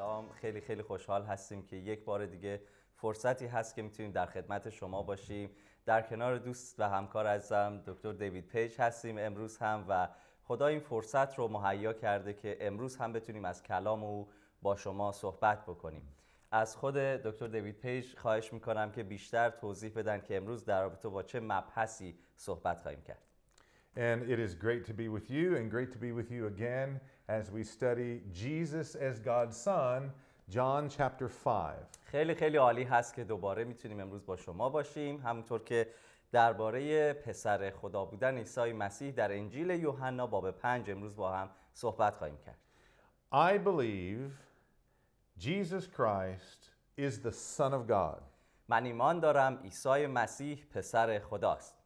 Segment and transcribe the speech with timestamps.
[0.00, 0.32] سلام.
[0.32, 2.60] خیلی خیلی خوشحال هستیم که یک بار دیگه
[2.96, 5.50] فرصتی هست که می‌تونیم در خدمت شما باشیم.
[5.86, 10.08] در کنار دوست و همکار عزیزم دکتر دیوید پیج هستیم امروز هم و
[10.44, 14.28] خدا این فرصت رو مهیا کرده که امروز هم بتونیم از کلام او
[14.62, 16.02] با شما صحبت بکنیم.
[16.50, 21.08] از خود دکتر دیوید پیج خواهش می‌کنم که بیشتر توضیح بدن که امروز در رابطه
[21.08, 23.22] با چه مبحثی صحبت خواهیم کرد.
[23.96, 27.00] And it is great to be with you and great to be with you again.
[27.30, 30.10] As we study Jesus as God's Son,
[30.48, 31.76] John chapter 5.
[32.04, 35.88] خیلی خیلی عالی هست که دوباره می‌تونیم امروز با شما باشیم همونطور که
[36.32, 42.16] درباره پسر خدا بودن عیسی مسیح در انجیل یوحنا باب پنج امروز با هم صحبت
[42.16, 42.58] خواهیم کرد
[43.32, 44.30] I believe
[45.38, 48.22] Jesus Christ is the Son of God.
[48.68, 51.79] من ایمان دارم عیسی مسیح پسر خداست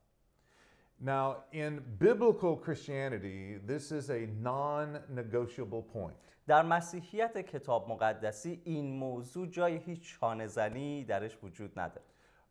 [1.02, 6.16] Now, in biblical Christianity, this is a non negotiable point.
[6.47, 12.05] در مسیحیت کتاب مقدسی این موضوع جای هیچ چانه‌زنی درش وجود نداره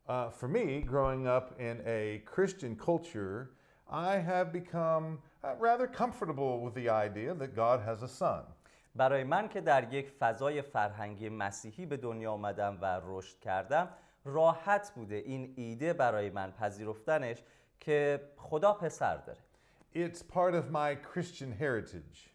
[0.09, 3.50] Uh, for me, growing up in a Christian culture,
[3.91, 8.44] I have become uh, rather comfortable with the idea that God has a son.
[8.94, 13.88] برای من که در یک فضای فرهنگی مسیحی به دنیا آمدم و رشد کردم
[14.25, 17.42] راحت بوده این ایده برای من پذیرفتنش
[17.83, 19.39] که خدا پسر داره
[19.95, 22.29] It's part of my Christian heritage.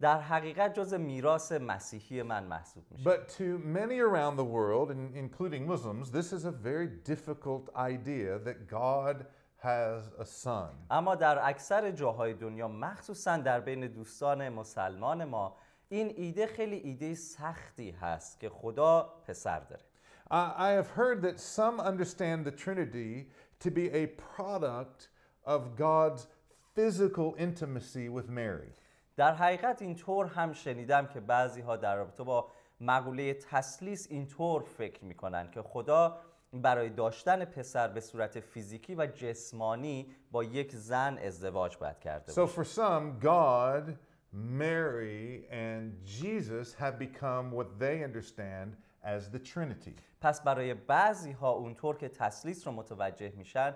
[0.00, 5.14] در حقیقت جز میراث مسیحی من محسوب میشه But to many around the world, in-
[5.14, 9.26] including Muslims, this is a very difficult idea that God
[9.62, 10.86] has a son.
[10.90, 15.56] اما در اکثر جاهای دنیا مخصوصا در بین دوستان مسلمان ما
[15.88, 19.82] این ایده خیلی ایده سختی هست که خدا پسر داره
[20.30, 25.08] I have heard that some understand the Trinity to be a product
[25.44, 26.26] of God's
[26.74, 28.72] physical intimacy with Mary.
[29.16, 35.04] در حقیقت اینطور هم شنیدم که بعضی ها در رابطه با مقوله تسلیس اینطور فکر
[35.04, 36.18] می‌کنن که خدا
[36.52, 42.36] برای داشتن پسر به صورت فیزیکی و جسمانی با یک زن ازدواج باید کرده So
[42.36, 43.96] باشه for some, God,
[44.32, 48.76] Mary, and Jesus have become what they understand
[49.16, 49.94] as the Trinity.
[50.20, 53.74] پس برای بعضی ها اونطور که تسلیس رو متوجه میشن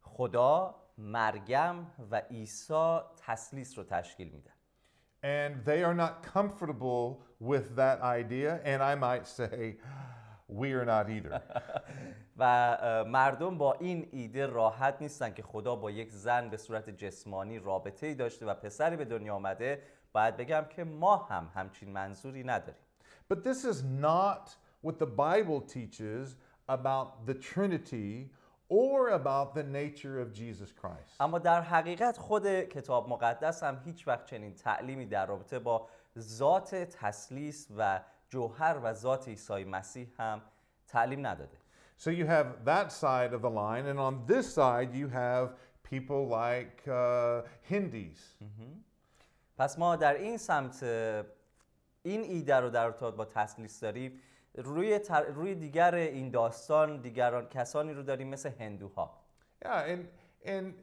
[0.00, 4.52] خدا مریم و عیسی تسلیس رو تشکیل میدن
[5.22, 9.76] And they are not comfortable with that idea, and I might say,
[10.60, 11.40] we are not either.
[12.38, 17.58] و مردم با این ایده راحت نیستن که خدا با یک زن به صورت جسمانی
[17.58, 19.82] رابطه ای داشته و پسری به دنیا آمده
[20.12, 22.82] باید بگم که ما هم همچین منظوری نداریم
[23.28, 26.36] But this is not what the Bible teaches
[26.68, 28.30] about the Trinity
[28.68, 31.20] or about the nature of Jesus Christ.
[31.20, 35.88] اما در حقیقت خود کتاب مقدس هم هیچ وقت چنین تعلیمی در رابطه با
[36.18, 40.42] ذات تسلیس و جوهر و ذات عیسی مسیح هم
[40.88, 41.56] تعلیم نداده
[41.98, 46.28] So you have that side of the line, and on this side, you have people
[46.28, 48.36] like uh, Hindis.
[49.58, 51.24] پس ما در این سمت اه،
[52.02, 54.20] این ایده رو در ارتباط با تسلیس داریم
[54.56, 55.22] روی, تر...
[55.22, 59.22] روی دیگر این داستان دیگران کسانی رو داریم مثل هندوها
[59.64, 60.06] Yeah, and
[60.44, 60.74] and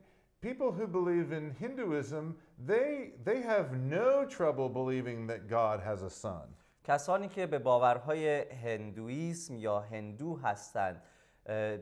[0.41, 2.35] people who believe in Hinduism,
[2.71, 3.67] they they have
[3.97, 6.47] no trouble believing that God has a son.
[6.83, 11.01] کسانی که به باورهای هندویسم یا هندو هستند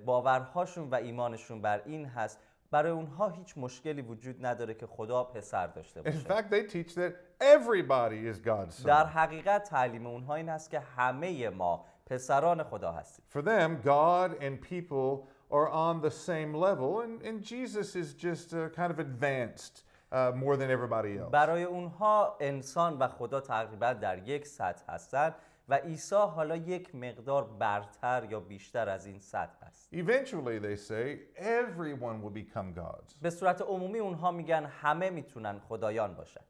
[0.06, 2.40] باورهاشون و ایمانشون بر این هست
[2.72, 6.94] برای اونها هیچ مشکلی وجود نداره که خدا پسر داشته In باشه fact, they teach
[6.96, 9.08] that everybody is God's در son.
[9.10, 14.62] حقیقت تعلیم اونها این است که همه ما پسران خدا هستیم For them, God and
[14.70, 19.84] people are on the same level, and, and Jesus is just uh, kind of advanced
[20.12, 21.32] uh, more than everybody else.
[21.32, 25.36] برای اونها انسان و خدا تقریبا در یک سطح هستند
[25.70, 31.20] و عیسی حالا یک مقدار برتر یا بیشتر از این سطح است Eventually, they say,
[31.38, 33.16] everyone will become gods.
[33.22, 36.42] به صورت عمومی اونها میگن همه می‌تونن خدایان باشن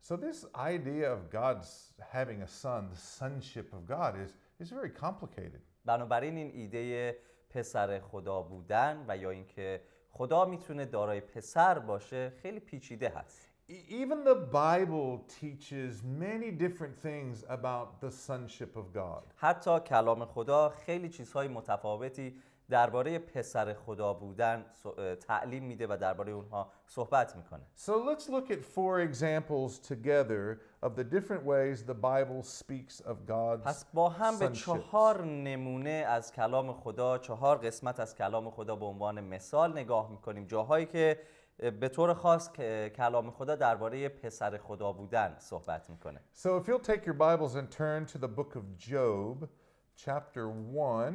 [0.00, 4.30] So, this idea of God's having a son, the sonship of God, is,
[4.60, 5.60] is very complicated.
[5.84, 7.16] بنابراین این ایده
[7.50, 9.80] پسر خدا بودن و یا اینکه
[10.10, 17.44] خدا می‌تونه دارای پسر باشه خیلی پیچیده هست Even the Bible teaches many different things
[17.50, 19.22] about the sonship of God.
[19.36, 22.34] حتی کلام خدا خیلی چیزهای متفاوتی
[22.70, 28.28] درباره پسر خدا بودن س- اه، تعلیم میده و درباره اونها صحبت می‌کنه So let's
[28.28, 33.84] look at four examples together of the different ways the Bible speaks of God's پس
[33.94, 34.52] با هم به sonship.
[34.52, 40.44] چهار نمونه از کلام خدا چهار قسمت از کلام خدا به عنوان مثال نگاه می‌کنیم
[40.46, 41.24] جاهایی که اه،
[41.58, 42.50] به طور خاص
[42.96, 46.20] کلام خدا درباره پسر خدا بودن صحبت می‌کنه.
[46.34, 49.48] So if you'll take your Bibles and turn to the book of Job,
[49.96, 51.14] chapter 1,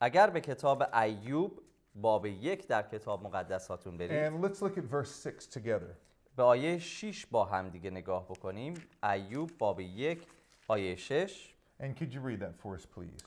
[0.00, 1.62] اگر به کتاب ایوب
[1.94, 4.10] باب یک در کتاب مقدساتون برید.
[4.10, 5.94] And let's look at verse 6 together.
[6.36, 8.74] به آیه 6 با هم دیگه نگاه بکنیم.
[9.02, 10.26] ایوب باب یک
[10.68, 13.24] آیه 6 And could you read that for us, please?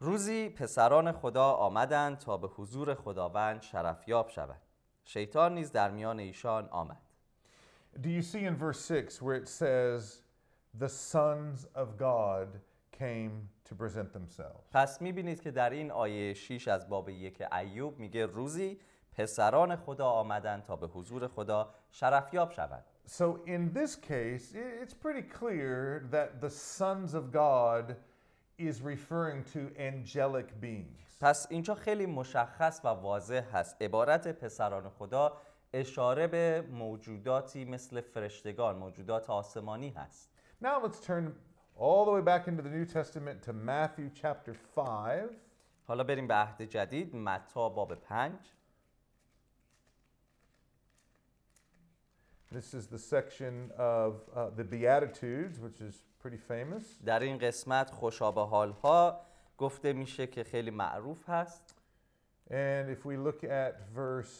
[0.00, 4.60] روزی پسران خدا آمدند تا به حضور خداوند شرفیاب شوند.
[5.04, 7.02] شیطان نیز در میان ایشان آمد
[8.00, 10.22] Do you see in verse 6 where it says,
[10.78, 12.48] the sons of God
[12.92, 14.70] came to present themselves?
[14.72, 18.80] پس می‌بینید که در این آیه 6 از باب یک ایوب میگه روزی
[19.12, 25.22] پسران خدا آمدند تا به حضور خدا شرفیاب شوند So in this case, it's pretty
[25.22, 27.96] clear that the sons of God
[28.58, 31.11] is referring to angelic beings.
[31.22, 35.32] پس اینجا خیلی مشخص و واضح هست عبارت پسران خدا
[35.72, 40.30] اشاره به موجوداتی مثل فرشتگان موجودات آسمانی هست
[40.64, 41.32] Now let's turn
[41.76, 45.30] all the way back into the New Testament to Matthew chapter 5.
[45.86, 48.38] حالا بریم به عهد جدید متا باب پنج
[52.52, 57.04] This is the section of uh, the Beatitudes, which is pretty famous.
[57.06, 59.31] در این قسمت خوشا به حالها
[59.62, 61.74] گفته میشه که خیلی معروف هست
[62.50, 64.36] And if we look at verse,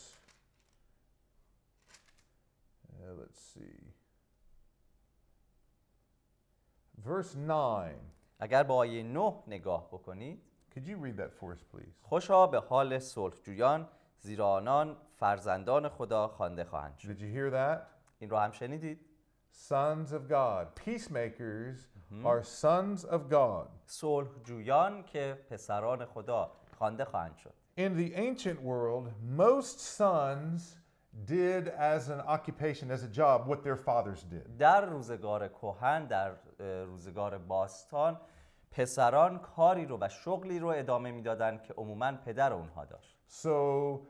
[2.93, 3.79] uh, let's see,
[7.05, 7.95] verse 9.
[8.39, 10.43] اگر با آیه 9 نگاه بکنید
[10.75, 11.95] Could you read that for us, please?
[12.03, 17.87] خوشا به حال صلحجویان زیرا آنان فرزندان خدا خوانده خواهند شد Did you hear that?
[18.19, 19.01] این رو هم شنیدید
[19.69, 20.65] Sons of God.
[20.85, 21.79] Peacemakers
[22.25, 23.69] are sons of God.
[23.87, 30.77] صلحجویان که پسران خدا خوانده خواهند شد In the ancient world, most sons
[31.25, 34.59] did as an occupation, as a job, what their fathers did.
[34.59, 36.31] در روزگار کهن در
[36.61, 38.21] اه، روزگار باستان
[38.71, 44.01] پسران کاری رو و شغلی رو ادامه می‌دادند که عموما پدر اونها داشت So,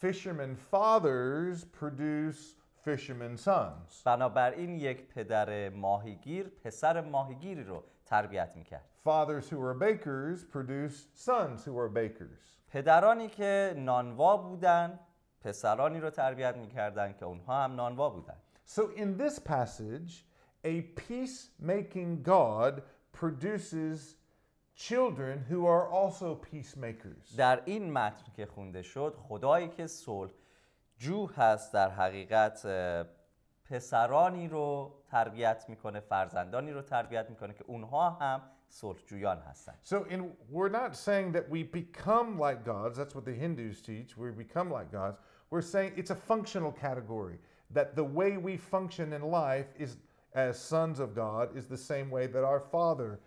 [0.00, 4.02] fishermen fathers produce fishermen sons.
[4.04, 11.64] بنابراین یک پدر ماهیگیر پسر ماهیگیری رو تربیت می‌کرد Fathers who are bakers produce sons
[11.64, 12.54] who are bakers.
[12.68, 15.00] پدرانی که نانوا بودن
[15.40, 18.36] پسرانی رو تربیت می‌کردن که اونها هم نانوا بودن
[18.66, 20.24] So, in this passage,
[20.64, 24.16] a peacemaking God produces
[24.74, 27.36] children who are also peacemakers.
[27.36, 30.30] در این متن که خونده شد خدایی که صلح
[30.97, 33.05] جو هست در حقیقت اه،
[33.69, 40.31] پسرانی رو تربیت میکنه فرزندانی رو تربیت میکنه که اونها هم صلحجویان هستن So, in,
[40.49, 42.97] we're not saying that we become like gods.
[42.97, 44.17] That's what the Hindus teach.
[44.17, 45.17] We become like gods.
[45.49, 47.39] We're saying it's a functional category.
[47.71, 49.97] That the way we function in life is
[50.33, 53.19] as sons of God is the same way that our Father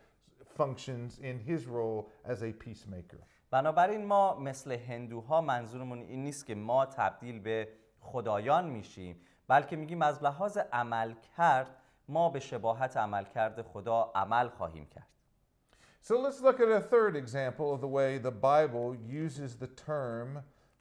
[0.57, 3.21] functions in his role as a peacemaker.
[3.52, 7.68] بنابراین ما مثل هندوها منظورمون این نیست که ما تبدیل به
[8.00, 11.76] خدایان میشیم بلکه میگیم از لحاظ عمل کرد
[12.08, 15.08] ما به شباهت عمل کرد خدا عمل خواهیم کرد
[16.02, 20.30] So let's look at a third example of the way the Bible uses the term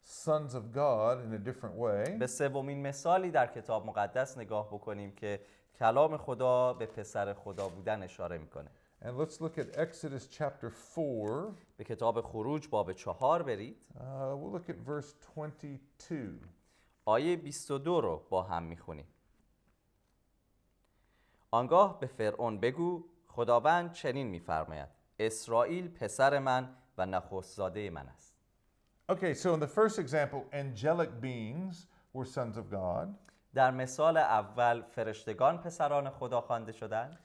[0.03, 2.17] sons of God in a different way.
[2.19, 5.39] به سومین مثالی در کتاب مقدس نگاه بکنیم که
[5.79, 8.71] کلام خدا به پسر خدا بودن اشاره می‌کنه
[9.01, 11.55] And let's look at Exodus chapter 4.
[11.77, 13.99] به کتاب خروج باب چهار برید Uh,
[14.35, 16.39] we'll look at verse 22.
[17.05, 19.07] آیه 22 رو با هم می‌خونیم
[21.51, 24.89] آنگاه به فرعون بگو خداوند چنین میفرماید
[25.19, 28.33] اسرائیل پسر من و نخستزاده من است
[29.09, 33.07] Okay, so in the first example, angelic beings were sons of God.
[33.53, 37.19] در مثال اول فرشتگان پسران خدا خوانده شدند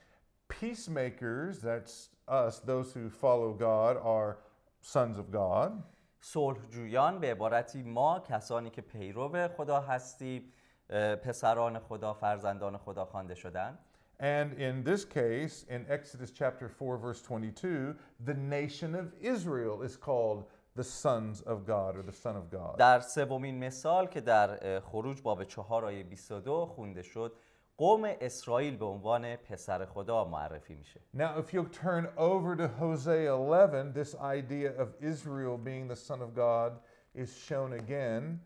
[0.62, 4.38] peacemakers, that's us, those who follow God, are
[4.80, 5.72] sons of God.
[6.20, 10.52] صلحجویان به عبارتی ما کسانی که پیرو خدا هستیم
[10.90, 13.78] اه، پسران خدا فرزندان خدا خوانده شدند
[14.20, 19.96] And in this case, in Exodus chapter 4, verse 22, the nation of Israel is
[19.96, 22.76] called the sons of God or the Son of God.
[22.78, 27.32] در سومین مثال که در اه، خروج باب چهار آیه 22 خونده شد
[27.77, 33.35] قوم اسرائیل به عنوان پسر خدا معرفی میشه Now, if you'll turn over to Hosea
[33.35, 36.71] 11, this idea of Israel being the Son of God
[37.15, 38.39] is shown again.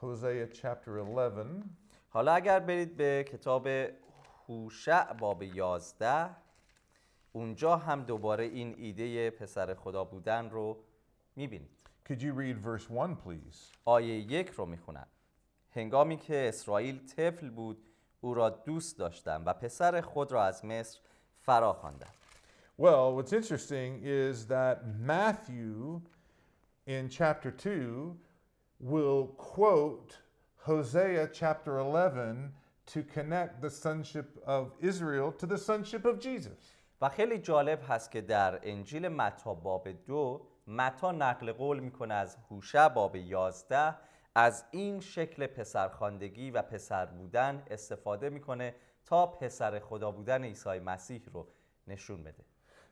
[0.00, 1.64] Hosea chapter 11.
[2.08, 3.68] حالا اگر برید به کتاب
[4.48, 6.30] هوشع باب 11
[7.32, 10.76] اونجا هم دوباره این ایده پسر خدا بودن رو
[11.36, 13.76] می‌بینید Could you read verse 1, please?
[13.84, 15.06] آیه یک رو می‌خونم
[15.70, 17.86] هنگامی که اسرائیل طفل بود
[18.20, 21.00] او را دوست داشتم و پسر خود را از مصر
[21.40, 22.10] فرا خواندم
[22.78, 26.02] Well, what's interesting is that Matthew
[26.86, 28.14] in chapter 2
[28.80, 30.18] will quote
[30.58, 32.52] Hosea chapter 11
[32.86, 36.74] to connect the sonship of Israel to the sonship of Jesus.
[37.00, 42.36] و خیلی جالب هست که در انجیل متا باب دو متا نقل قول می‌کنه از
[42.50, 43.94] هوشع باب 11
[44.38, 48.74] از این شکل پسرخواندگی و پسر بودن استفاده می‌کنه
[49.04, 51.48] تا پسر خدا بودن عیسی مسیح رو
[51.86, 52.44] نشون بده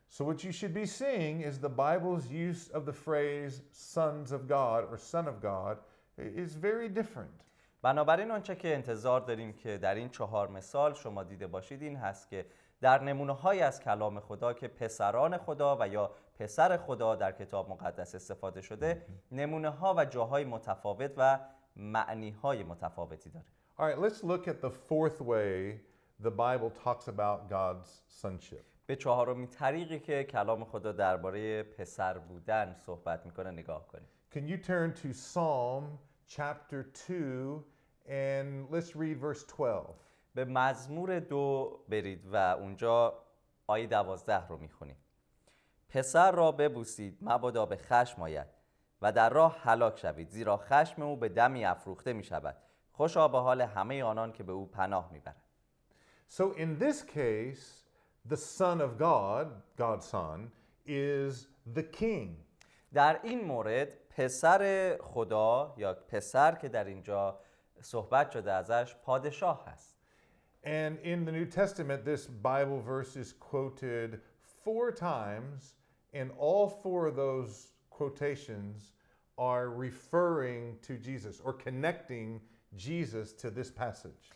[0.08, 4.40] So, what you should be seeing is the Bible's use of the phrase sons of
[4.48, 5.76] God or son of God
[6.18, 7.44] is very different.
[7.82, 12.28] بنابراین آنچه که انتظار داریم که در این چهار مثال شما دیده باشید این هست
[12.28, 12.46] که
[12.84, 17.70] در نمونه های از کلام خدا که پسران خدا و یا پسر خدا در کتاب
[17.70, 21.38] مقدس استفاده شده نمونه ها و جاهای متفاوت و
[21.76, 23.46] معنی های متفاوتی داره
[23.78, 25.80] All right, let's look at the fourth way
[26.22, 27.88] the Bible talks about God's
[28.22, 28.64] sonship.
[28.86, 34.66] به چهارمین طریقی که کلام خدا درباره پسر بودن صحبت می‌کنه نگاه کنیم Can you
[34.66, 35.84] turn to Psalm
[36.26, 37.64] chapter 2
[38.08, 40.13] and let's read verse 12?
[40.34, 43.24] به مزمور دو برید و اونجا
[43.66, 44.96] آیه دوازده رو می‌خونیم
[45.88, 48.46] پسر را ببوسید مبادا به خشم آید
[49.02, 52.56] و در راه هلاک شوید زیرا خشم او به دمی افروخته می شود
[52.92, 55.42] خوشا به حال همه آنان که به او پناه می‌برند.
[56.28, 57.84] So, in this case,
[58.28, 59.46] the Son of God,
[59.78, 60.50] God's Son,
[60.86, 62.44] is the King.
[62.92, 67.40] در این مورد پسر خدا یا پسر که در اینجا
[67.80, 69.93] صحبت شده ازش پادشاه هست.
[70.63, 74.19] And in the New Testament, this Bible verse is quoted
[74.63, 75.75] four times,
[76.13, 78.91] and all four of those quotations
[79.37, 82.41] are referring to Jesus or connecting
[82.75, 84.31] Jesus to this passage.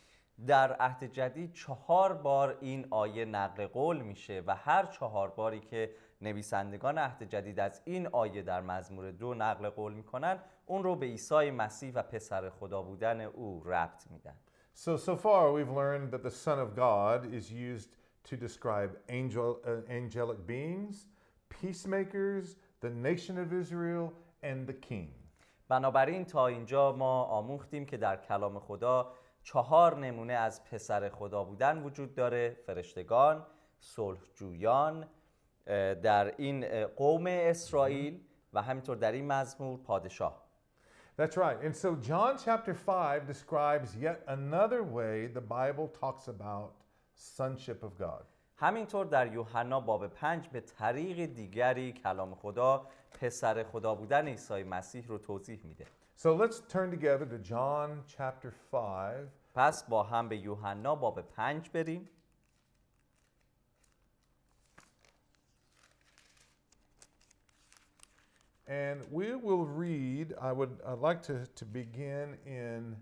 [0.46, 5.90] در عهد جدید چهار بار این آیه نقل قول میشه و هر چهار باری که
[6.20, 11.06] نویسندگان عهد جدید از این آیه در مزمور دو نقل قول میکنن اون رو به
[11.06, 14.34] عیسی مسیح و پسر خدا بودن او ربط میدن
[14.85, 17.89] So, so far, we've learned that the Son of God is used
[18.23, 21.07] to describe angel, uh, angelic beings,
[21.49, 25.09] peacemakers, the nation of Israel, and the king.
[25.69, 29.11] بنابراین تا اینجا ما آموختیم که در کلام خدا
[29.43, 33.45] چهار نمونه از پسر خدا بودن وجود داره فرشتگان،
[33.79, 35.07] صلحجویان،
[35.67, 38.19] اه، در این اه، قوم اسرائیل
[38.53, 40.48] و همینطور در این مزمور پادشاه
[41.18, 41.58] That's right.
[41.62, 46.72] And so, John chapter 5 describes yet another way the Bible talks about
[47.14, 48.24] sonship of God.
[48.56, 52.86] همینطور در یوحنا باب پنج به طریق دیگری کلام خدا
[53.20, 58.52] پسر خدا بودن عیسی مسیح رو توضیح میده So, let's turn together to John chapter
[58.72, 59.28] 5.
[59.54, 62.08] پس با هم به یوحنا باب پنج بریم
[68.68, 72.96] And we will read, I would I'd like to, to begin in,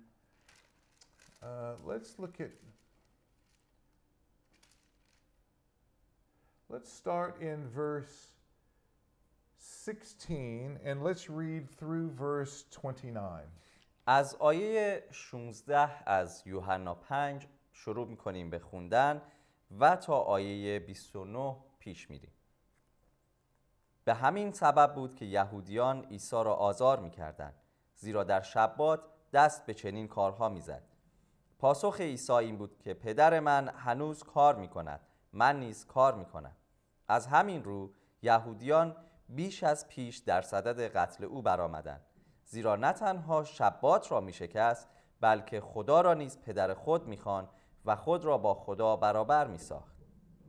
[1.43, 2.51] uh, let's look at,
[6.69, 8.33] let's start in verse
[9.59, 13.43] 16 and let's read through verse 29.
[14.07, 19.23] از آیه 16 از یوحنا 5 شروع میکنیم به خوندن
[19.79, 22.33] و تا آیه 29 پیش میریم
[24.08, 27.54] به همین سبب بود که یهودیان عیسی را آزار می‌کردند
[27.96, 29.00] زیرا در شبات
[29.34, 30.84] دست به چنین کارها می‌زد.
[31.60, 35.00] پاسخ عیسی این بود که پدر من هنوز کار می‌کند
[35.34, 36.56] من نیز کار می‌کنم.
[37.08, 38.96] از همین رو یهودیان
[39.30, 42.02] بیش از پیش در صدد قتل او برآمدند
[42.46, 44.88] زیرا نه تنها شبات را می شکست
[45.22, 47.50] بلکه خدا را نیز پدر خود می‌خوان
[47.86, 49.96] و خود را با خدا برابر می ساخت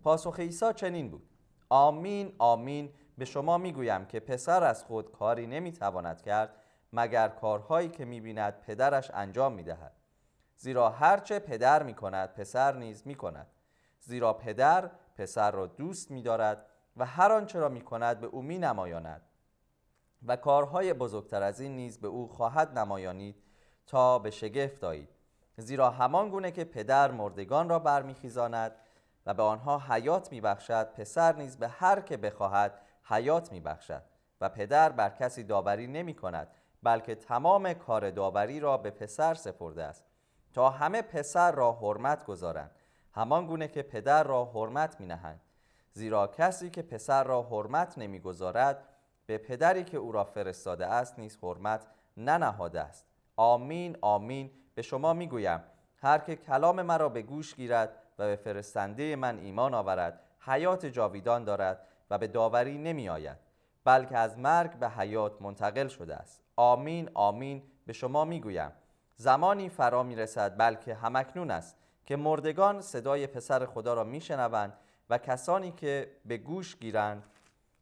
[0.03, 1.29] پاسخ عیسی چنین بود
[1.69, 6.55] آمین آمین به شما می‌گویم که پسر از خود کاری نمی‌تواند کرد
[6.93, 9.93] مگر کارهایی که می‌بیند پدرش انجام می‌دهد.
[10.57, 13.47] زیرا هرچه پدر می‌کند پسر نیز می‌کند.
[14.01, 19.23] زیرا پدر پسر را دوست میدارد و هر آنچه را می‌کند به او مینمایاند.
[20.27, 23.43] و کارهای بزرگتر از این نیز به او خواهد نمایانید
[23.87, 25.09] تا به شگفت آیید.
[25.57, 28.73] زیرا همان گونه که پدر مردگان را برمیخیزاند
[29.27, 34.03] و به آنها حیات میبخشد پسر نیز به هر که بخواهد حیات میبخشد
[34.41, 36.49] و پدر بر کسی داوری نمی کند
[36.83, 40.05] بلکه تمام کار داوری را به پسر سپرده است.
[40.55, 42.71] تا همه پسر را حرمت گذارند
[43.13, 45.41] همان گونه که پدر را حرمت می نهند
[45.93, 48.85] زیرا کسی که پسر را حرمت نمی‌گذارد
[49.27, 51.87] به پدری که او را فرستاده است نیز حرمت
[52.17, 53.07] ننهاده است.
[53.37, 54.51] آمین آمین.
[54.75, 55.61] به شما می‌گویم
[55.97, 61.45] هر که کلام مرا به گوش گیرد و به فرستنده من ایمان آورد حیات جاویدان
[61.45, 63.37] دارد و به داوری نمی آید
[63.85, 66.43] بلکه از مرگ به حیات منتقل شده است.
[66.57, 67.63] آمین آمین.
[67.87, 68.73] به شما می‌گویم.
[69.17, 74.73] زمانی فرا می رسد بلکه همکنون است که مردگان صدای پسر خدا را میشنوند
[75.11, 77.23] و کسانی که به گوش گیرند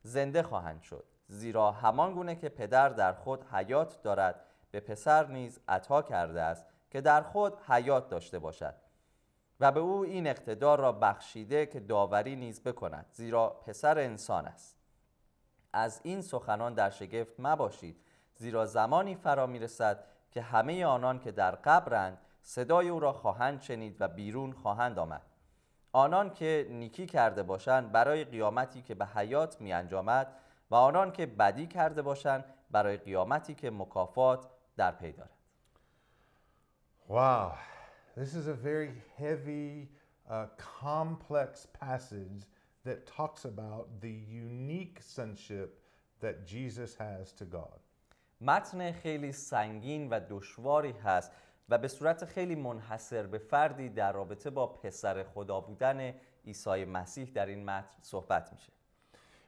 [0.02, 1.04] زنده خواهند شد.
[1.28, 4.40] زیرا همان گونه که پدر در خود حیات دارد
[4.70, 8.74] به پسر نیز عطا کرده است که در خود حیات داشته باشد.
[9.60, 14.76] و به او این اقتدار را بخشیده که داوری نیز بکند زیرا پسر انسان است.
[15.72, 17.96] از این سخنان در شگفت مباشید
[18.36, 23.96] زیرا زمانی فرا می‌رسد که همه آنان که در قبرند صدای او را خواهند شنید
[24.00, 25.22] و بیرون خواهند آمد.
[25.92, 30.32] آنان که نیکی کرده باشند برای قیامتی که به حیات می انجامد
[30.70, 34.46] و آنان که بدی کرده باشند برای قیامتی که مکافات
[34.76, 35.30] در پی دارد.
[37.08, 37.75] Wow,
[38.15, 39.89] this is a very heavy,
[40.29, 42.43] uh, complex passage
[42.85, 45.81] that talks about the unique sonship
[46.19, 47.79] that Jesus has to God.
[48.41, 51.31] متن خیلی سنگین و دشواری هست
[51.69, 56.13] و به صورت خیلی منحصر به فردی در رابطه با پسر خدا بودن
[56.45, 58.71] عیسی مسیح در این متن صحبت میشه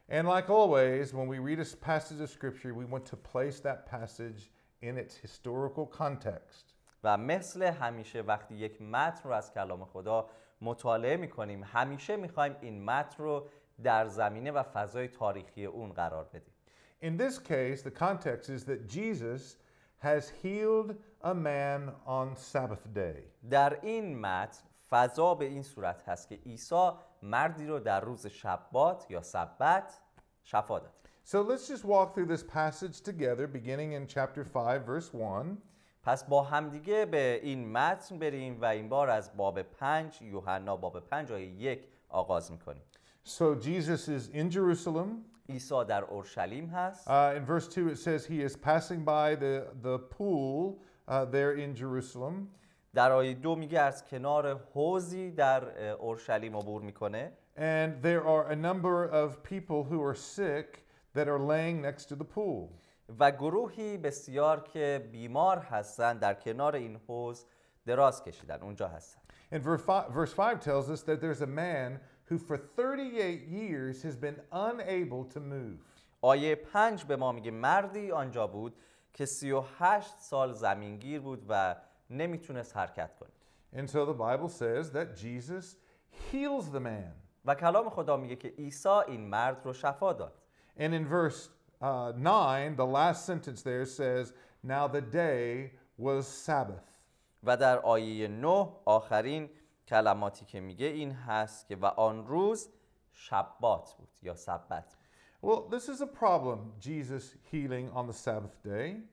[0.09, 3.85] And like always, when we read a passage of scripture, we want to place that
[3.85, 6.73] passage in its historical context.
[7.04, 10.28] و مثل همیشه وقتی یک متن رو از کلام خدا
[10.60, 13.48] مطالعه می‌کنیم همیشه می‌خوایم این متن رو
[13.82, 16.54] در زمینه و فضای تاریخی اون قرار بدیم
[17.00, 19.56] In this case, the context is that Jesus
[19.98, 23.48] has healed a man on Sabbath day.
[23.50, 26.90] در این متن فضا به این صورت هست که عیسی
[27.22, 30.00] مردی رو در روز شبات یا سبت
[30.44, 30.92] شفا داد
[31.24, 35.58] So let's just walk through this passage together, beginning in chapter 5, verse 1.
[36.02, 41.00] پس با همدیگه به این متن بریم و این بار از باب پنج یوحنا باب
[41.00, 42.82] پنج آیه یک آغاز می‌کنیم
[43.24, 45.08] So Jesus is in Jerusalem.
[45.48, 49.66] عیسی در اورشلیم هست Uh, in verse 2, it says he is passing by the,
[49.82, 52.48] the pool uh, there in Jerusalem.
[52.94, 58.56] در آیه دو میگه از کنار حوزی در اورشلیم عبور می‌کنه And there are a
[58.56, 60.84] number of people who are sick
[61.14, 62.68] that are laying next to the pool.
[63.18, 67.46] و گروهی بسیار که بیمار هستن در کنار این حوز
[67.86, 69.20] دراز کشیدن اونجا هستن
[69.52, 74.02] And verse 5, verse 5 tells us that there's a man who for 38 years
[74.02, 75.78] has been unable to move.
[76.20, 78.76] آیه پنج به ما میگه مردی آنجا بود
[79.14, 81.76] که 38 سال زمینگیر بود و
[82.10, 83.30] نمی‌تونست حرکت کنه
[83.76, 85.76] And so the Bible says that Jesus
[86.10, 87.14] heals the man.
[87.44, 90.42] و کلام خدا میگه که عیسی این مرد رو شفا داد
[90.78, 96.99] And in verse uh, 9, the last sentence there says, Now the day was Sabbath.
[97.43, 99.49] و در آیه 9 آخرین
[99.87, 102.69] کلماتی که میگه این هست که و آن روز
[103.13, 104.95] شبات بود یا سبت
[105.41, 109.03] Well, this is a problem, Jesus healing on the Sabbath day.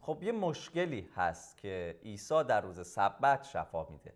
[0.00, 4.14] خب یه مشکلی هست که عیسی در روز سبت شفا میده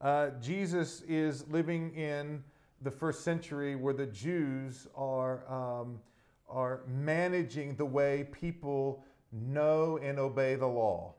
[0.00, 2.42] Uh, Jesus is living in
[2.80, 6.00] the first century where the Jews are, um,
[6.48, 11.14] are managing the way people know and obey the law.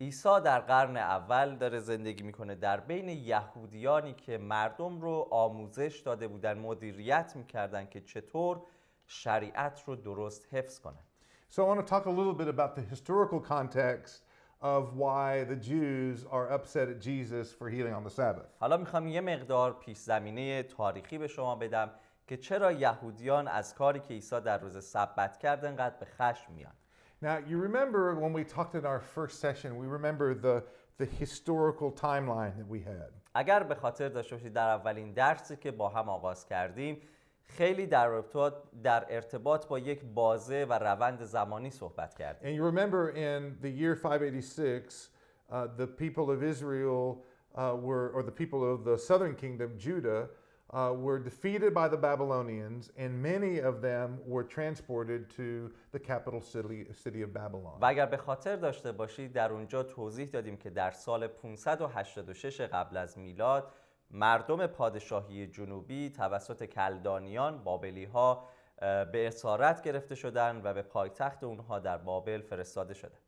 [0.00, 6.28] عیسی در قرن اول داره زندگی میکنه در بین یهودیانی که مردم رو آموزش داده
[6.28, 8.62] بودن مدیریت میکردن که چطور
[9.06, 11.02] شریعت رو درست حفظ کنن
[11.50, 14.22] So I want to talk a little bit about the historical context
[14.60, 18.48] of why the Jews are upset at Jesus for healing on the Sabbath.
[18.60, 21.90] حالا میخوام یه مقدار پیش زمینه تاریخی به شما بدم
[22.27, 26.73] که چرا یهودیان از کاری که عیسی در روز سبت کرد انقدر به خشم میان
[27.21, 30.63] Now, you remember when we talked in our first session, we remember the
[30.97, 33.11] the historical timeline that we had.
[33.35, 37.01] اگر به خاطر داشته باشید در اولین درسی که با هم آغاز کردیم
[37.43, 42.63] خیلی در ارتباط, در ارتباط با یک بازه و روند زمانی صحبت کردیم And you
[42.63, 45.09] remember in the year 586,
[45.49, 47.23] uh, the people of Israel
[47.55, 50.29] uh, were, or the people of the southern kingdom, Judah,
[50.73, 56.41] uh, were defeated by the Babylonians, and many of them were transported to the capital
[56.41, 57.79] city, city of Babylon.
[57.81, 62.97] و اگر به خاطر داشته باشید در اونجا توضیح دادیم که در سال 586 قبل
[62.97, 63.73] از میلاد
[64.11, 68.49] مردم پادشاهی جنوبی توسط کلدانیان بابلی ها
[68.81, 73.19] به اسارت گرفته شدند و به پایتخت اونها در بابل فرستاده شدند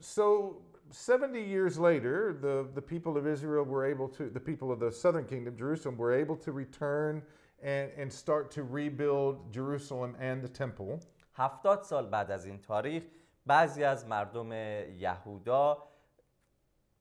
[0.00, 0.56] So
[0.91, 4.91] 70 years later, the, the people of Israel were able to, the people of the
[4.91, 7.21] southern kingdom, Jerusalem, were able to return
[7.61, 10.99] and, and start to rebuild Jerusalem and the temple.
[11.33, 13.03] هفتاد سال بعد از این تاریخ
[13.45, 14.51] بعضی از مردم
[14.97, 15.87] یهودا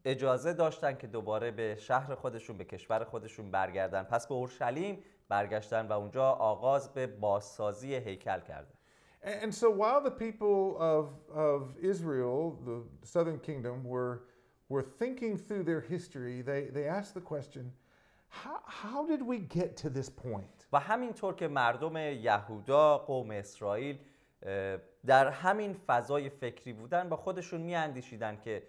[0.05, 5.87] اجازه داشتن که دوباره به شهر خودشون به کشور خودشون برگردن پس به اورشلیم برگشتن
[5.87, 8.75] و اونجا آغاز به بازسازی هیکل کردن
[9.23, 14.25] And, and so while the people of, of Israel, the southern kingdom, were,
[14.69, 17.73] were thinking through their history, they, they asked the question,
[18.29, 20.67] how, how did we get to this point?
[20.73, 23.99] و همینطور که مردم یهودا قوم اسرائیل
[24.43, 28.63] اه، در همین فضای فکری بودن با خودشون میاندیشیدن که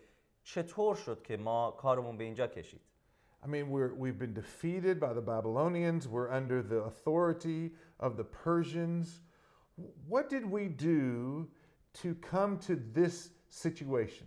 [0.44, 2.82] چطور شد که ما کارمون به اینجا کشید
[3.44, 6.08] I mean, we're, we've been defeated by the Babylonians.
[6.08, 9.22] We're under the authority of the Persians.
[10.09, 11.49] What did we do
[12.03, 14.27] to come to this situation?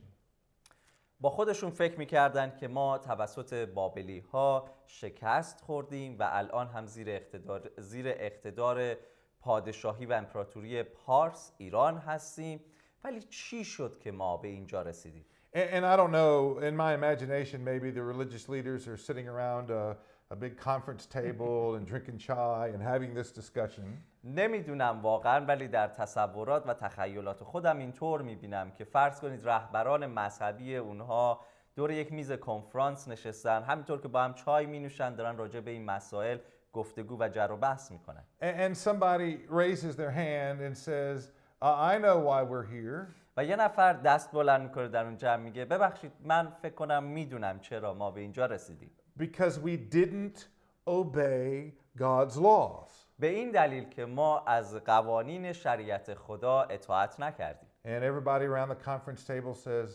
[1.20, 7.10] با خودشون فکر می‌کردن که ما توسط بابلی ها شکست خوردیم و الان هم زیر
[7.10, 8.98] اقتدار, زیر اقتدار
[9.40, 12.60] پادشاهی و امپراتوری پارس ایران هستیم.
[13.04, 16.94] ولی چی شد که ما به اینجا رسیدیم؟ And, and I don't know, in my
[16.94, 19.98] imagination, maybe the religious leaders are sitting around a,
[20.32, 24.04] a big conference table and drinking chai and having this discussion.
[24.24, 30.76] نمی‌دونم واقعا ولی در تصورات و تخیلات خودم اینطور می‌بینم که فرض کنید رهبران مذهبی
[30.76, 31.40] اونها
[31.76, 35.72] دور یک میز کنفرانس نشستن همینطور که با هم چای می نوشن دارن راجع به
[35.72, 36.38] این مسائل
[36.74, 42.18] گفتگو و جر و بحث می‌کنن And, somebody raises their hand and says, I know
[42.20, 43.16] why we're here.
[43.38, 47.60] و یه نفر دست بلند می‌کنه در اون جمع میگه ببخشید من فکر کنم می‌دونم
[47.60, 50.48] چرا ما به اینجا رسیدیم Because we didn't
[50.88, 52.92] obey God's laws.
[53.20, 58.84] به این دلیل که ما از قوانین شریعت خدا اطاعت نکردیم And everybody around the
[58.86, 59.90] conference table says,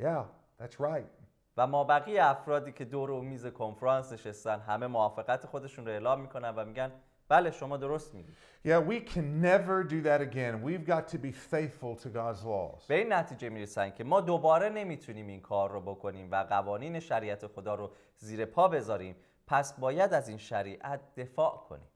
[0.00, 0.24] Yeah,
[0.58, 1.24] that's right.
[1.56, 6.20] و ما بقیه افرادی که دور اون میز کنفرانس نشستن همه موافقت خودشون رو اعلام
[6.20, 6.92] می‌کنن و میگن
[7.34, 10.62] بله شما درست میگید Yeah, we can never do that again.
[10.62, 12.86] We've got to be faithful to God's laws.
[12.88, 17.46] به این نتیجه می‌رسن که ما دوباره نمی‌تونیم این کار رو بکنیم و قوانین شریعت
[17.46, 19.16] خدا رو زیر پا بذاریم
[19.46, 21.88] پس باید از این شریعت دفاع کنیم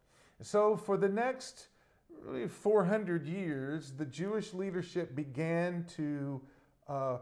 [0.43, 1.69] So, for the next
[2.25, 6.41] really 400 years, the Jewish leadership began to
[6.89, 7.19] uh,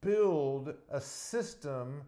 [0.00, 2.04] build a system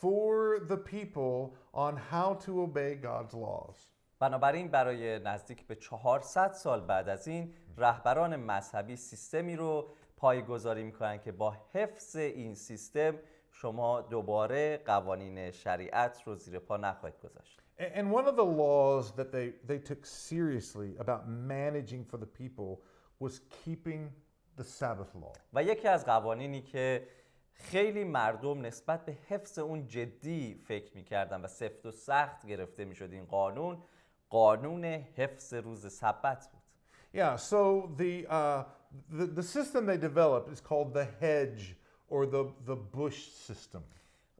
[0.00, 3.76] for the people on how to obey God's laws.
[4.18, 11.18] بنابراین برای نزدیک به 400 سال بعد از این رهبران مذهبی سیستمی رو پایگذاری می‌کنن
[11.18, 13.14] که با حفظ این سیستم
[13.50, 19.12] شما دوباره قوانین شریعت رو زیر پا نخواهید گذاشت A- And one of the laws
[19.18, 22.70] that they, they took seriously about managing for the people
[23.18, 24.02] was keeping
[24.60, 25.32] the Sabbath law.
[25.52, 27.08] و یکی از قوانینی که
[27.52, 33.12] خیلی مردم نسبت به حفظ اون جدی فکر می‌کردن و سفت و سخت گرفته می‌شد
[33.12, 33.82] این قانون.
[34.30, 36.62] قانون حفظ روز سبت بود.
[37.14, 38.64] Yeah, so the, uh,
[39.18, 41.76] the, the system they developed is called the hedge
[42.08, 43.82] or the, the bush system.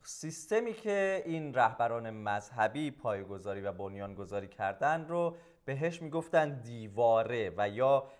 [0.04, 8.10] سیستمی که این رهبران مذهبی پایگذاری و بنیانگذاری کردن رو بهش می‌گفتن دیواره و یا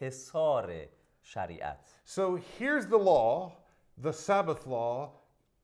[0.00, 0.86] حصار
[1.22, 1.78] شریعت.
[2.06, 3.52] So here's the law,
[4.02, 5.10] the Sabbath law.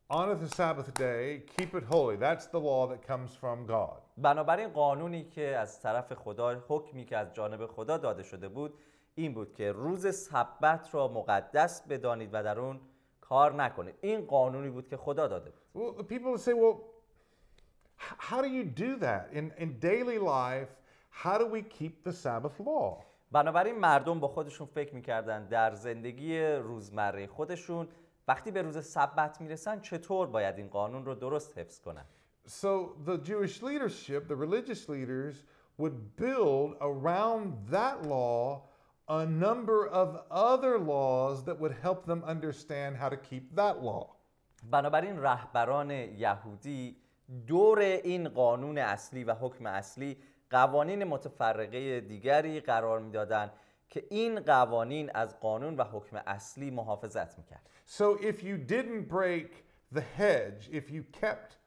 [0.08, 2.16] Honor the Sabbath day, keep it holy.
[2.16, 4.00] That's the law that comes from God.
[4.18, 8.78] بنابراین قانونی که از طرف خدا حکمی که از جانب خدا داده شده بود
[9.14, 12.80] این بود که روز سبت را مقدس بدانید و در اون
[13.20, 16.76] کار نکنید این قانونی بود که خدا داده بود Well, the people say, well,
[17.98, 19.28] h- how do you do that?
[19.32, 20.70] In, in daily life,
[21.10, 23.02] how do we keep the Sabbath law?
[23.32, 27.88] بنابراین مردم با خودشون فکر می‌کردن در زندگی روزمره خودشون
[28.28, 32.04] وقتی به روز سبت می‌رسن چطور باید این قانون رو درست حفظ کنن
[32.48, 35.42] So the Jewish leadership, the religious leaders,
[35.78, 37.44] would build around
[37.76, 38.62] that law
[39.08, 44.16] a number of other laws that would help them understand how to keep that law.
[44.70, 46.96] بنابراین رهبران یهودی
[47.46, 50.16] دور این قانون اصلی و حکم اصلی
[50.50, 53.52] قوانین متفرقه دیگری قرار می‌دادند
[53.88, 59.64] که این قوانین از قانون و حکم اصلی محافظت می‌کرد So if you didn't break
[59.92, 61.58] the hedge, if you kept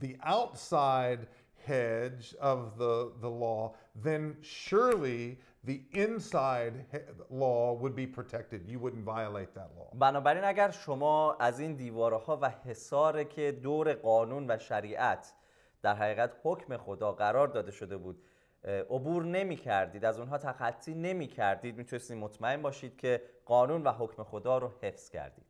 [0.00, 1.26] the outside
[1.66, 6.86] hedge of the, the law, then surely the inside
[7.30, 8.66] law would be protected.
[8.66, 9.90] You wouldn't violate that law.
[9.98, 15.32] بنابراین اگر شما از این دیوارها و حصار که دور قانون و شریعت
[15.82, 18.22] در حقیقت حکم خدا قرار داده شده بود
[18.64, 24.22] عبور نمی کردید از اونها تخطی نمی کردید می‌تونستید مطمئن باشید که قانون و حکم
[24.22, 25.44] خدا رو حفظ کردید.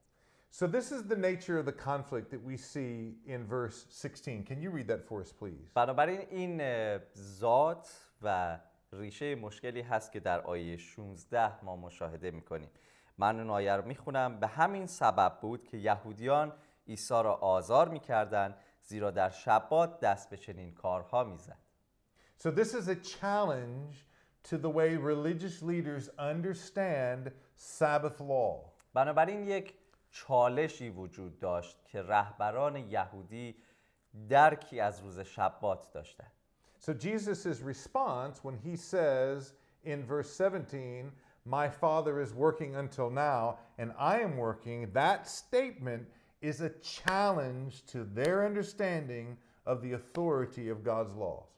[0.53, 4.45] So this is the nature of the conflict that we see in verse 16.
[4.45, 5.71] Can you read that for us, please?
[5.75, 6.63] بنابراین این
[7.17, 8.59] ذات و
[8.93, 12.71] ریشه مشکلی هست که در آیه 16 ما مشاهده می‌کنیم.
[13.19, 14.41] من اون آیه رو می‌خونم.
[14.41, 16.53] به همین سبب بود که یهودیان
[16.89, 21.59] عیسی را آزار می‌کردند زیرا در شبات دست به چنین کارها می‌زد.
[22.40, 24.06] So this is a challenge
[24.44, 28.72] to the way religious leaders understand Sabbath law.
[28.94, 29.74] بنابراین یک
[30.12, 33.56] چالشی وجود داشت که رهبران یهودی
[34.30, 36.32] درکی از روز شبات داشتند
[36.80, 41.12] So Jesus' response when he says in verse 17,
[41.46, 46.08] My Father is working until now, and I am working, that statement
[46.42, 51.50] is a challenge to their understanding of the authority of God's laws.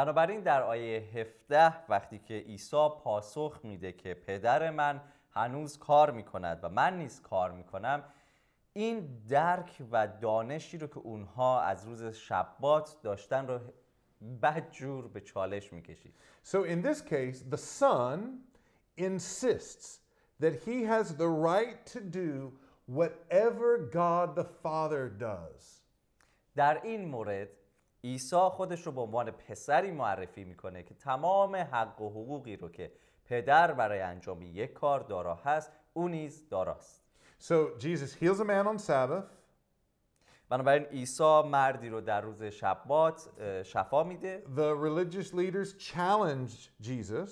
[0.00, 6.60] بنابراین در آیه 17 وقتی که عیسی پاسخ میده که پدر من هنوز کار می‌کند
[6.62, 8.04] و من نیز کار می‌کنم
[8.72, 13.58] این درک و دانشی رو که اونها از روز شبات داشتن رو
[14.42, 18.18] بدجور به چالش می‌کشید So in this case, the Son
[18.96, 20.00] insists
[20.40, 22.52] that he has the right to do
[22.86, 25.82] whatever God the Father does.
[26.56, 27.48] در این مورد
[28.04, 32.92] عیسی خودش رو به عنوان پسری معرفی می‌کنه که تمام حق و حقوقی رو که
[33.24, 37.00] پدر برای انجام یک کار دارا هست او نیز داراست
[37.40, 39.24] So Jesus heals a man on Sabbath.
[40.48, 43.28] بنابراین عیسی مردی رو در روز شبات
[43.62, 47.30] شفا میده The religious leaders challenge Jesus.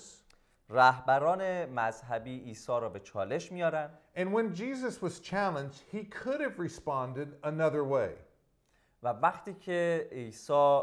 [0.69, 6.59] رهبران مذهبی عیسی را به چالش میارن And when Jesus was challenged, he could have
[6.59, 8.28] responded another way.
[9.03, 10.79] و وقتی که عیسی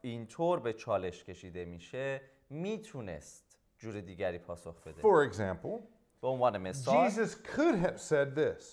[0.00, 5.02] اینطور به چالش کشیده میشه می‌تونست جور دیگری پاسخ بده.
[5.02, 5.82] For example,
[6.20, 8.64] به عنوان مثال Jesus could have said this.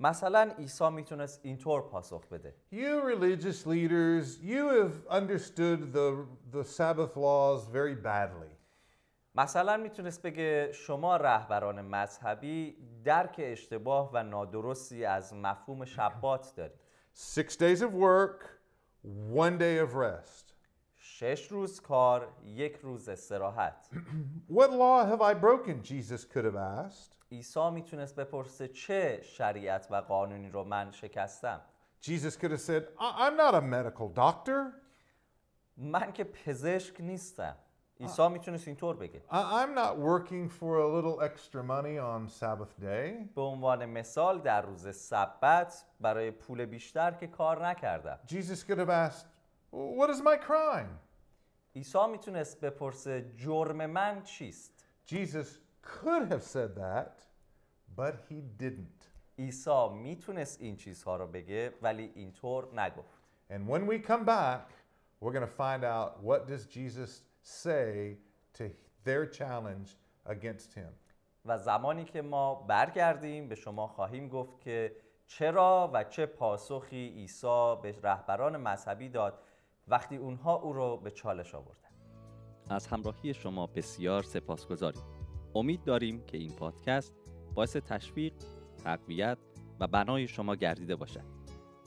[0.00, 2.54] مثلا عیسی می‌تونست اینطور پاسخ بده.
[2.72, 8.58] You religious leaders, you have understood the, the Sabbath laws very badly.
[9.34, 16.80] مثلا می‌تونست بگه شما رهبران مذهبی درک اشتباه و نادرستی از مفهوم شبات دارید.
[17.17, 18.59] Six days of work,
[19.31, 20.53] one day of rest.
[20.95, 23.89] شش روز کار یک روز استراحت
[24.49, 25.81] What law have I broken?
[25.83, 27.17] Jesus could have asked.
[27.31, 31.61] عیسی میتونست بپرسه چه شریعت و قانونی رو من شکستم
[32.01, 34.73] Jesus could have said, "I- I'm not a medical doctor.
[35.77, 37.55] من که پزشک نیستم
[37.99, 42.81] عیسی میتونست اینطور بگه I- I'm not working for a little extra money on Sabbath
[42.83, 43.33] day.
[43.35, 48.89] به عنوان مثال در روز سبت برای پول بیشتر که کار نکردم Jesus could have
[49.11, 49.25] asked,
[49.71, 50.89] What is my crime?
[51.75, 55.47] عیسی میتونست بپرسه جرم من چیست Jesus
[55.83, 57.11] could have said that,
[57.97, 59.03] but he didn't.
[59.39, 64.67] عیسی میتونست این چیزها رو بگه ولی اینطور نگفت And when we come back,
[65.21, 68.18] we're going to find out what does Jesus say
[68.54, 68.64] to
[69.04, 69.96] their challenge
[70.26, 70.92] against him.
[71.44, 74.96] و زمانی که ما برگردیم به شما خواهیم گفت که
[75.26, 79.38] چرا و چه پاسخی عیسی به رهبران مذهبی داد
[79.88, 81.88] وقتی اونها او رو به چالش آوردن
[82.70, 85.02] از همراهی شما بسیار سپاسگزاریم.
[85.54, 87.14] امید داریم که این پادکست
[87.54, 88.32] باعث تشویق،
[88.84, 89.38] تقویت
[89.80, 91.24] و بنای شما گردیده باشد.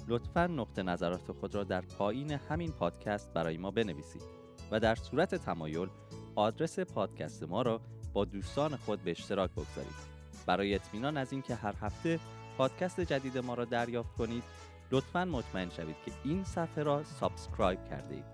[0.07, 4.40] لطفا نقطه نظرات خود را در پایین همین پادکست برای ما بنویسید
[4.71, 5.87] و در صورت تمایل
[6.35, 7.81] آدرس پادکست ما را
[8.13, 10.11] با دوستان خود به اشتراک بگذارید.
[10.45, 12.19] برای اطمینان از اینکه هر هفته
[12.57, 14.43] پادکست جدید ما را دریافت کنید،
[14.91, 18.25] لطفا مطمئن شوید که این صفحه را subscribe کرده اید.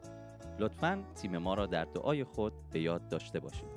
[0.60, 3.77] لطفا تیم ما را در دعای خود به یاد داشته باشید.